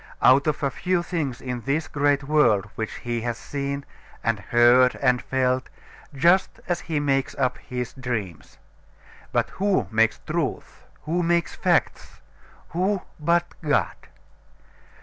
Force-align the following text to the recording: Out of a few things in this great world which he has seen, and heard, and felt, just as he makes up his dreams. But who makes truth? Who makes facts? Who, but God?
Out 0.23 0.47
of 0.47 0.63
a 0.63 0.71
few 0.71 1.03
things 1.03 1.41
in 1.41 1.61
this 1.61 1.87
great 1.87 2.23
world 2.23 2.65
which 2.73 2.91
he 2.93 3.21
has 3.21 3.37
seen, 3.37 3.85
and 4.23 4.39
heard, 4.39 4.95
and 4.95 5.21
felt, 5.21 5.69
just 6.15 6.59
as 6.67 6.79
he 6.79 6.99
makes 6.99 7.35
up 7.35 7.59
his 7.59 7.93
dreams. 7.93 8.57
But 9.31 9.51
who 9.61 9.85
makes 9.91 10.17
truth? 10.17 10.85
Who 11.03 11.21
makes 11.21 11.53
facts? 11.53 12.19
Who, 12.69 13.03
but 13.19 13.45
God? 13.61 13.93